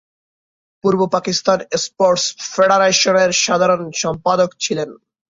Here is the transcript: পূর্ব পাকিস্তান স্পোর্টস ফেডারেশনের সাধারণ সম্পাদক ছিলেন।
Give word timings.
পূর্ব 0.83 1.01
পাকিস্তান 1.15 1.59
স্পোর্টস 1.83 2.25
ফেডারেশনের 2.53 3.31
সাধারণ 3.43 3.81
সম্পাদক 4.01 4.49
ছিলেন। 4.63 4.89